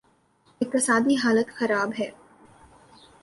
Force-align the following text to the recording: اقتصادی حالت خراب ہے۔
اقتصادی 0.61 1.15
حالت 1.15 1.49
خراب 1.49 1.93
ہے۔ 1.99 2.09